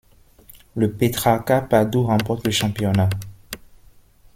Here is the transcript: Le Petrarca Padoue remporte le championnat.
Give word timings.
Le 0.73 0.91
Petrarca 0.91 1.61
Padoue 1.61 2.07
remporte 2.07 2.43
le 2.47 2.51
championnat. 2.51 3.09